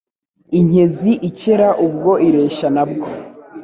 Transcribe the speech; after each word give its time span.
Inkezi 0.59 1.11
ikera 1.29 1.69
ubwo 1.85 2.11
ireshya 2.27 2.67
na 2.75 2.83
bwo 2.89 3.07